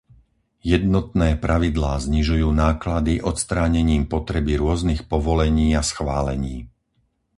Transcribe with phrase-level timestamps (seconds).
[0.75, 6.57] Jednotné pravidlá znižujú náklady odstránením potreby rôznych povolení a schválení.